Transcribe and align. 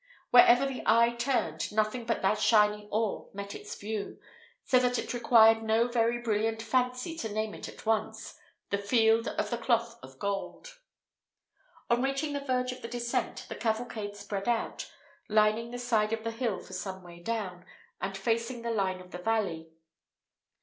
Wherever 0.31 0.65
the 0.65 0.81
eye 0.87 1.11
turned, 1.13 1.71
nothing 1.71 2.05
but 2.05 2.23
that 2.23 2.39
shining 2.39 2.89
ore 2.89 3.29
met 3.35 3.53
its 3.53 3.75
view, 3.75 4.19
so 4.65 4.79
that 4.79 4.97
it 4.97 5.13
required 5.13 5.61
no 5.61 5.87
very 5.87 6.17
brilliant 6.17 6.59
fancy 6.59 7.15
to 7.17 7.29
name 7.31 7.53
it 7.53 7.69
at 7.69 7.85
once, 7.85 8.35
the 8.71 8.79
Field 8.79 9.27
of 9.27 9.51
the 9.51 9.59
Cloth 9.59 9.99
of 10.01 10.17
Gold. 10.17 10.79
On 11.87 12.01
reaching 12.01 12.33
the 12.33 12.39
verge 12.39 12.71
of 12.71 12.81
the 12.81 12.87
descent, 12.87 13.45
the 13.47 13.53
cavalcade 13.53 14.15
spread 14.15 14.49
out, 14.49 14.91
lining 15.29 15.69
the 15.69 15.77
side 15.77 16.13
of 16.13 16.23
the 16.23 16.31
hill 16.31 16.57
for 16.57 16.73
some 16.73 17.03
way 17.03 17.19
down, 17.19 17.63
and 18.01 18.17
facing 18.17 18.63
the 18.63 18.71
line 18.71 19.01
of 19.01 19.11
the 19.11 19.19
valley. 19.19 19.69